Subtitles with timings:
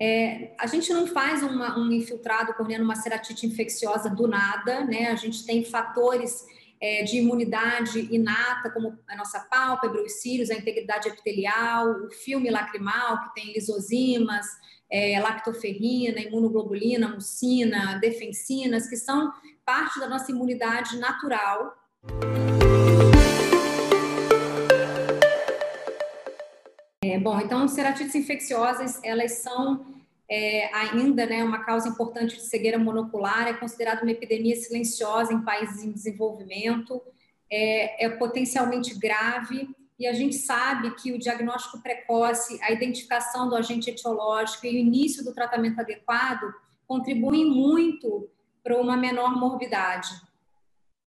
[0.00, 5.08] É, a gente não faz uma, um infiltrado corneano, uma ceratite infecciosa do nada, né?
[5.08, 6.46] A gente tem fatores
[6.80, 12.48] é, de imunidade inata, como a nossa pálpebra, os cílios, a integridade epitelial, o filme
[12.48, 14.46] lacrimal, que tem lisozimas,
[14.90, 19.32] é, lactoferrina, imunoglobulina, mucina, defensinas, que são
[19.64, 21.74] parte da nossa imunidade natural.
[27.08, 29.86] É, bom, então, ceratites infecciosas, elas são
[30.28, 35.40] é, ainda né, uma causa importante de cegueira monocular, é considerada uma epidemia silenciosa em
[35.40, 37.00] países em desenvolvimento,
[37.50, 43.56] é, é potencialmente grave, e a gente sabe que o diagnóstico precoce, a identificação do
[43.56, 46.52] agente etiológico e o início do tratamento adequado
[46.86, 48.28] contribuem muito
[48.62, 50.10] para uma menor morbidade.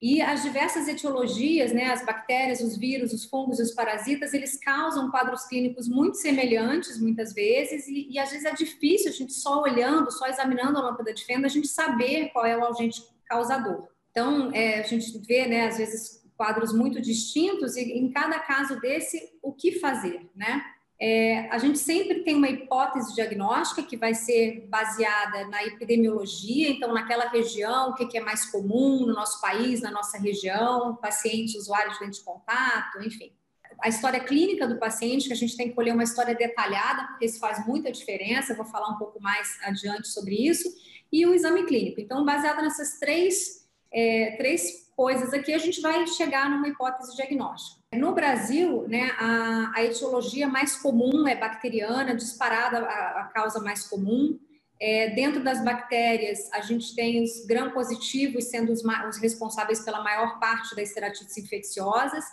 [0.00, 5.10] E as diversas etiologias, né, as bactérias, os vírus, os fungos os parasitas, eles causam
[5.10, 9.60] quadros clínicos muito semelhantes, muitas vezes, e, e às vezes é difícil a gente só
[9.60, 13.88] olhando, só examinando a lâmpada de fenda, a gente saber qual é o agente causador.
[14.12, 18.80] Então, é, a gente vê, né, às vezes, quadros muito distintos, e em cada caso
[18.80, 20.64] desse, o que fazer, né?
[21.00, 26.92] É, a gente sempre tem uma hipótese diagnóstica que vai ser baseada na epidemiologia, então,
[26.92, 31.96] naquela região, o que, é mais comum no nosso país, na nossa região, pacientes, usuários
[31.98, 33.32] de lente de contato, enfim.
[33.80, 37.26] A história clínica do paciente, que a gente tem que colher uma história detalhada, porque
[37.26, 40.68] isso faz muita diferença, vou falar um pouco mais adiante sobre isso,
[41.12, 42.00] e o exame clínico.
[42.00, 47.77] Então, baseado nessas três, é, três coisas aqui, a gente vai chegar numa hipótese diagnóstica.
[47.94, 53.88] No Brasil, né, a, a, etiologia mais comum é bacteriana, disparada a, a causa mais
[53.88, 54.38] comum.
[54.80, 60.38] É, dentro das bactérias, a gente tem os gram-positivos sendo os, os, responsáveis pela maior
[60.38, 62.24] parte das ceratites infecciosas,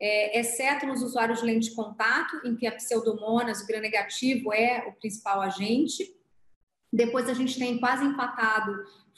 [0.00, 4.86] é, exceto nos usuários de lente de contato, em que a pseudomonas, o gram-negativo, é
[4.86, 6.14] o principal agente.
[6.92, 8.72] Depois a gente tem quase empatado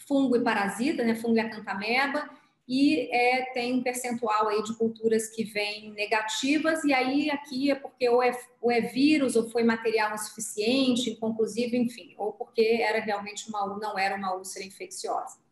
[0.09, 2.29] fungo e parasita, né, fungo e acantameba,
[2.69, 7.75] e é, tem um percentual aí de culturas que vêm negativas, e aí aqui é
[7.75, 13.01] porque ou é, ou é vírus, ou foi material insuficiente, inconclusivo, enfim, ou porque era
[13.01, 15.46] realmente uma, não era uma úlcera infecciosa.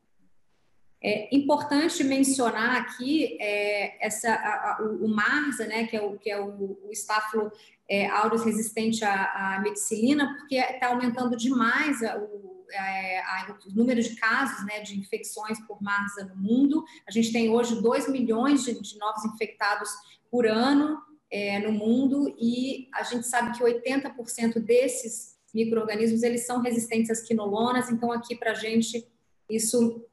[1.05, 6.17] É importante mencionar aqui é, essa, a, a, o, o MARSA, né, que é o,
[6.17, 7.53] que é o, o estáfilo
[7.87, 13.23] é, aureus resistente à, à medicilina, porque está aumentando demais a, o é,
[13.67, 16.85] o número de casos né, de infecções por MARSA no mundo.
[17.07, 19.91] A gente tem hoje 2 milhões de, de novos infectados
[20.31, 20.99] por ano
[21.31, 27.23] é, no mundo e a gente sabe que 80% desses micro-organismos eles são resistentes às
[27.23, 29.07] quinolonas, então aqui para a gente
[29.49, 30.05] isso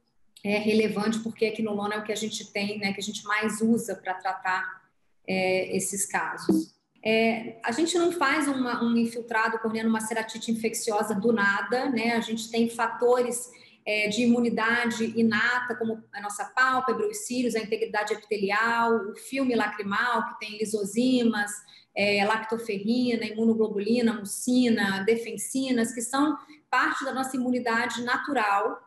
[0.44, 3.24] é relevante porque a quinolona é o que a gente tem, né, que a gente
[3.26, 4.82] mais usa para tratar
[5.28, 6.76] é, esses casos.
[7.04, 12.12] É, a gente não faz uma, um infiltrado corneando uma ceratite infecciosa do nada, né?
[12.12, 13.50] A gente tem fatores
[13.84, 19.56] é, de imunidade inata, como a nossa pálpebra, os cílios, a integridade epitelial, o filme
[19.56, 21.52] lacrimal, que tem lisozimas,
[21.96, 26.38] é, lactoferrina, imunoglobulina, mucina, defensinas, que são
[26.70, 28.80] parte da nossa imunidade natural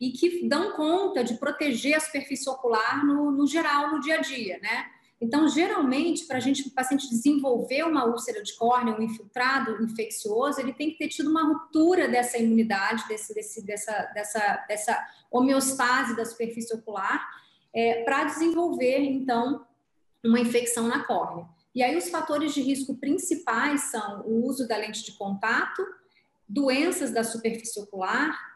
[0.00, 4.20] e que dão conta de proteger a superfície ocular no, no geral, no dia a
[4.20, 4.86] dia, né?
[5.20, 10.58] Então, geralmente, para a gente, o paciente desenvolver uma úlcera de córnea, um infiltrado infeccioso,
[10.58, 16.16] ele tem que ter tido uma ruptura dessa imunidade, desse, desse, dessa, dessa, dessa homeostase
[16.16, 17.28] da superfície ocular,
[17.74, 19.66] é, para desenvolver, então,
[20.24, 21.46] uma infecção na córnea.
[21.74, 25.86] E aí, os fatores de risco principais são o uso da lente de contato,
[26.48, 28.49] doenças da superfície ocular,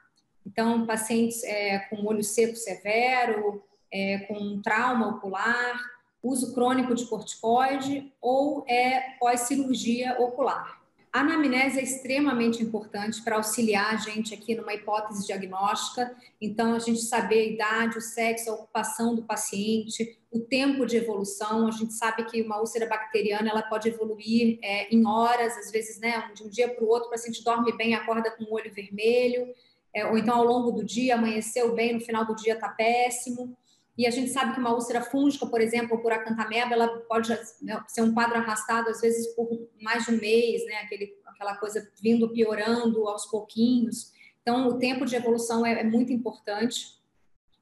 [0.46, 3.62] então, pacientes é, com olho seco severo,
[3.92, 5.80] é, com trauma ocular,
[6.22, 10.82] uso crônico de corticoide ou é pós-cirurgia ocular.
[11.12, 16.12] A anamnese é extremamente importante para auxiliar a gente aqui numa hipótese diagnóstica.
[16.40, 20.96] Então, a gente saber a idade, o sexo, a ocupação do paciente, o tempo de
[20.96, 21.68] evolução.
[21.68, 26.00] A gente sabe que uma úlcera bacteriana ela pode evoluir é, em horas, às vezes,
[26.00, 28.74] né, de um dia para o outro, o paciente dorme bem, acorda com o olho
[28.74, 29.46] vermelho,
[29.94, 33.56] é, ou então ao longo do dia, amanheceu bem, no final do dia está péssimo.
[33.96, 37.30] E a gente sabe que uma úlcera fúngica, por exemplo, por acantameba, ela pode
[37.62, 39.48] né, ser um quadro arrastado, às vezes, por
[39.80, 40.78] mais de um mês, né?
[40.78, 44.12] Aquele, aquela coisa vindo piorando aos pouquinhos.
[44.42, 47.00] Então, o tempo de evolução é, é muito importante.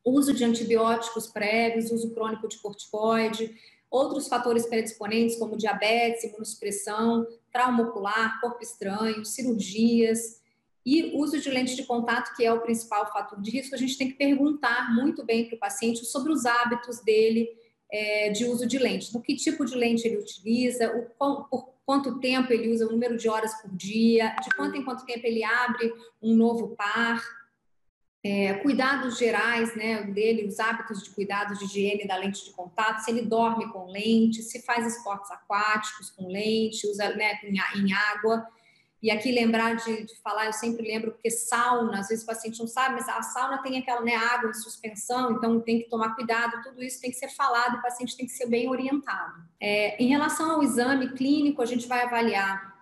[0.03, 3.55] Uso de antibióticos prévios, uso crônico de corticoide,
[3.91, 10.42] outros fatores predisponentes, como diabetes, imunossupressão, trauma ocular, corpo estranho, cirurgias,
[10.85, 13.97] e uso de lente de contato, que é o principal fator de risco, a gente
[13.97, 17.49] tem que perguntar muito bem para o paciente sobre os hábitos dele
[17.91, 22.19] é, de uso de lente, do que tipo de lente ele utiliza, o, por quanto
[22.19, 25.45] tempo ele usa, o número de horas por dia, de quanto em quanto tempo ele
[25.45, 27.23] abre um novo par,
[28.25, 33.01] é, cuidados gerais né, dele, os hábitos de cuidados de higiene da lente de contato,
[33.01, 37.93] se ele dorme com lente, se faz esportes aquáticos com lente, usa né, em, em
[37.93, 38.47] água.
[39.03, 42.61] E aqui lembrar de, de, falar, eu sempre lembro, porque sauna, às vezes o paciente
[42.61, 46.15] não sabe, mas a sauna tem aquela né, água em suspensão, então tem que tomar
[46.15, 49.43] cuidado, tudo isso tem que ser falado, o paciente tem que ser bem orientado.
[49.61, 52.73] É, em relação ao exame clínico, a gente vai avaliar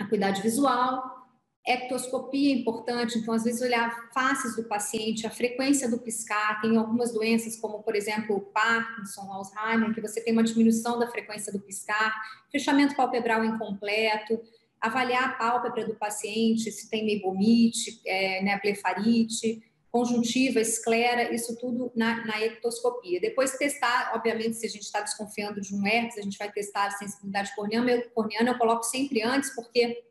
[0.00, 1.18] a cuidade visual,
[1.66, 6.78] ectoscopia é importante, então às vezes olhar faces do paciente, a frequência do piscar, tem
[6.78, 11.52] algumas doenças como, por exemplo, o Parkinson, Alzheimer, que você tem uma diminuição da frequência
[11.52, 12.14] do piscar,
[12.50, 14.40] fechamento palpebral incompleto,
[14.80, 21.90] avaliar a pálpebra do paciente, se tem meibomite, é, né, blefarite, conjuntiva, esclera, isso tudo
[21.96, 23.20] na, na ectoscopia.
[23.20, 26.86] Depois testar, obviamente, se a gente está desconfiando de um herpes, a gente vai testar
[26.86, 30.04] a sensibilidade corneana, corneana eu coloco sempre antes, porque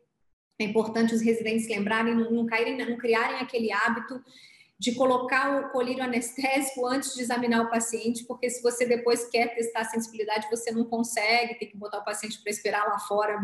[0.60, 4.20] é importante os residentes lembrarem, não, não, caírem, não criarem aquele hábito
[4.78, 9.52] de colocar o colírio anestésico antes de examinar o paciente, porque se você depois quer
[9.54, 13.40] testar a sensibilidade, você não consegue, tem que botar o paciente para esperar lá fora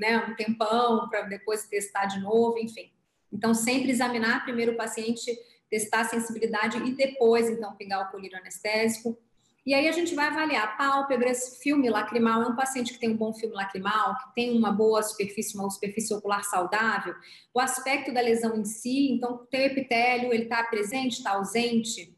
[0.00, 2.90] né, um tempão, para depois testar de novo, enfim.
[3.32, 5.32] Então, sempre examinar primeiro o paciente,
[5.70, 9.16] testar a sensibilidade e depois, então, pegar o colírio anestésico.
[9.64, 13.16] E aí a gente vai avaliar pálpebras, filme lacrimal, é um paciente que tem um
[13.16, 17.14] bom filme lacrimal, que tem uma boa superfície, uma superfície ocular saudável,
[17.54, 22.12] o aspecto da lesão em si, então tem o epitélio, ele está presente, está ausente,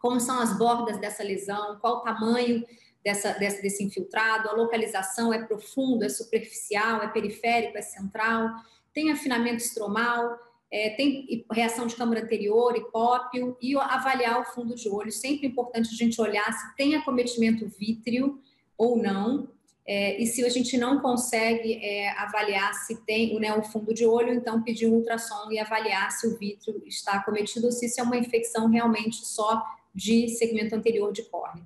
[0.00, 2.64] como são as bordas dessa lesão, qual o tamanho
[3.04, 8.50] dessa, dessa, desse infiltrado, a localização é profundo, é superficial, é periférico, é central,
[8.94, 10.38] tem afinamento estromal,
[10.70, 15.10] é, tem reação de câmara anterior, hipópio, e avaliar o fundo de olho.
[15.10, 18.40] Sempre é importante a gente olhar se tem acometimento vítreo
[18.76, 19.48] ou não,
[19.90, 24.04] é, e se a gente não consegue é, avaliar se tem né, o fundo de
[24.04, 27.98] olho, então pedir um ultrassom e avaliar se o vítreo está acometido ou se isso
[27.98, 31.64] é uma infecção realmente só de segmento anterior de córnea.